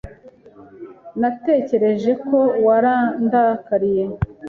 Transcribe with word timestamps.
Natekereje 1.21 2.11
ko 2.27 2.39
warandakariye. 2.65 4.03